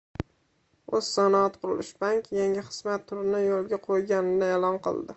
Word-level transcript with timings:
«O‘zsanoatqurilishbank» 0.99 2.33
yangi 2.39 2.65
xizmat 2.73 3.07
turini 3.13 3.47
yo‘lga 3.47 3.83
qo‘yganini 3.89 4.53
e’lon 4.57 4.85
qiladi 4.87 5.09